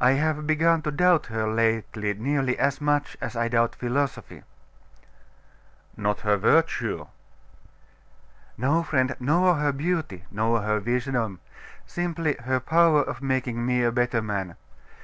[0.00, 4.42] I have begun to doubt her lately nearly as much as I doubt philosophy.'
[5.96, 7.06] 'Not her virtue?
[8.56, 11.38] 'No, friend; nor her beauty, nor her wisdom;
[11.86, 14.56] simply her power of making me a better man.